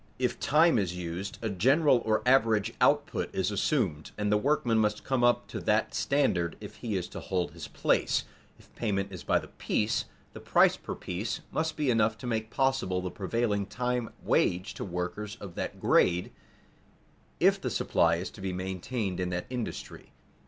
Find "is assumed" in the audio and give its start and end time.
3.35-4.09